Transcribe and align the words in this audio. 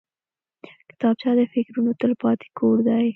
کتابچه 0.89 1.29
د 1.37 1.41
فکرونو 1.53 1.91
تلپاتې 2.01 2.47
کور 2.57 2.77
دی 2.87 3.05